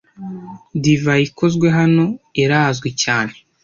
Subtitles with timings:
[0.83, 2.03] Divayi ikozwe hano
[2.43, 3.33] irazwi cyane.